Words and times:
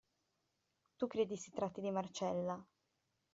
Tu 0.95 1.05
credi 1.05 1.37
si 1.37 1.51
tratti 1.51 1.79
di 1.79 1.91
Marcella. 1.91 2.59